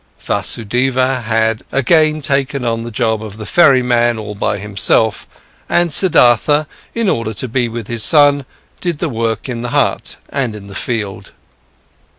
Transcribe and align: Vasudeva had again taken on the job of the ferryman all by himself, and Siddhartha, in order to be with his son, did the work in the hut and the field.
Vasudeva 0.19 1.19
had 1.27 1.61
again 1.71 2.23
taken 2.23 2.65
on 2.65 2.81
the 2.83 2.89
job 2.89 3.21
of 3.23 3.37
the 3.37 3.45
ferryman 3.45 4.17
all 4.17 4.33
by 4.33 4.57
himself, 4.57 5.27
and 5.69 5.93
Siddhartha, 5.93 6.65
in 6.95 7.07
order 7.07 7.35
to 7.35 7.47
be 7.47 7.67
with 7.67 7.85
his 7.85 8.01
son, 8.03 8.47
did 8.79 8.97
the 8.97 9.09
work 9.09 9.47
in 9.47 9.61
the 9.61 9.69
hut 9.69 10.15
and 10.31 10.55
the 10.67 10.73
field. 10.73 11.33